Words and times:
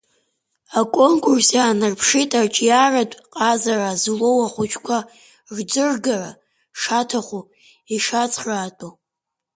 Аконкурс 0.79 1.47
иаанарԥшит 1.57 2.31
аҿиаратә 2.41 3.17
ҟазара 3.35 3.91
злоу 4.01 4.37
ахәыҷқәа 4.45 4.97
рӡыргара 5.55 6.29
шаҭаху, 6.81 7.43
ишацхраатәу. 7.95 8.91